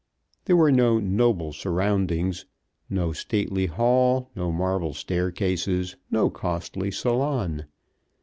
There 0.45 0.55
were 0.57 0.71
no 0.71 0.97
noble 0.97 1.53
surroundings, 1.53 2.47
no 2.89 3.11
stately 3.13 3.67
hall, 3.67 4.31
no 4.35 4.51
marble 4.51 4.95
staircases, 4.95 5.95
no 6.09 6.31
costly 6.31 6.89
salon. 6.89 7.65